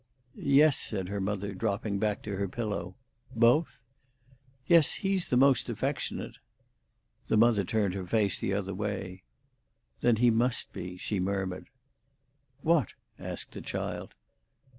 "Yes," 0.33 0.79
said 0.79 1.09
her 1.09 1.21
mother, 1.21 1.53
dropping 1.53 1.99
back 1.99 2.23
to 2.23 2.35
her 2.37 2.47
pillow. 2.47 2.95
"Both?" 3.35 3.83
"Yes; 4.65 4.93
he's 4.95 5.27
the 5.27 5.37
most 5.37 5.69
affectionate." 5.69 6.37
The 7.27 7.37
mother 7.37 7.63
turned 7.63 7.93
her 7.93 8.07
face 8.07 8.39
the 8.39 8.51
other 8.51 8.73
way. 8.73 9.21
"Then 9.99 10.15
he 10.15 10.31
must 10.31 10.73
be," 10.73 10.97
she 10.97 11.19
murmured. 11.19 11.67
"What?" 12.63 12.93
asked 13.19 13.51
the 13.51 13.61
child. 13.61 14.15